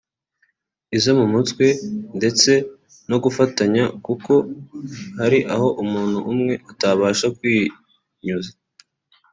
izo 0.97 1.11
mu 1.19 1.25
mutwe 1.33 1.65
ndetse 2.17 2.51
no 3.09 3.17
gufatanya 3.23 3.83
kuko 4.05 4.33
hari 5.19 5.39
aho 5.53 5.67
umuntu 5.83 6.17
umwe 6.31 6.53
atabasha 6.71 7.27
kwinyuza 7.37 8.51